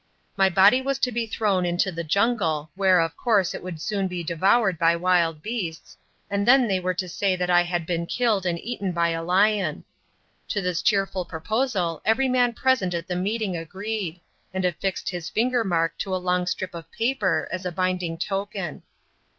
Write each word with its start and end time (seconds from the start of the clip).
My 0.35 0.49
body 0.49 0.81
was 0.81 0.97
to 0.97 1.11
be 1.11 1.27
thrown 1.27 1.63
into 1.63 1.91
the 1.91 2.03
jungle, 2.03 2.71
where 2.73 2.99
of 2.99 3.15
course 3.15 3.53
it 3.53 3.61
would 3.61 3.79
soon 3.79 4.07
be 4.07 4.23
devoured 4.23 4.79
by 4.79 4.95
wild 4.95 5.43
beasts, 5.43 5.95
and 6.27 6.47
then 6.47 6.67
they 6.67 6.79
were 6.79 6.95
to 6.95 7.07
say 7.07 7.35
that 7.35 7.51
I 7.51 7.61
had 7.61 7.85
been 7.85 8.07
killed 8.07 8.47
and 8.47 8.57
eaten 8.57 8.93
by 8.93 9.09
a 9.09 9.21
lion. 9.21 9.83
To 10.47 10.59
this 10.59 10.81
cheerful 10.81 11.23
proposal 11.23 12.01
every 12.03 12.27
man 12.29 12.53
present 12.53 12.95
at 12.95 13.07
the 13.07 13.15
meeting 13.15 13.55
agreed, 13.55 14.19
and 14.55 14.65
affixed 14.65 15.07
his 15.09 15.29
finger 15.29 15.63
mark 15.63 15.95
to 15.99 16.15
a 16.15 16.17
long 16.17 16.47
strip 16.47 16.73
of 16.73 16.91
paper 16.91 17.47
as 17.51 17.63
a 17.63 17.71
binding 17.71 18.17
token. 18.17 18.81